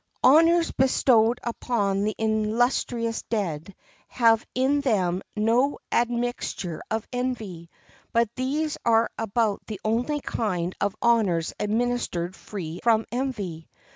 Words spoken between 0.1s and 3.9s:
Honors bestowed upon the illustrious dead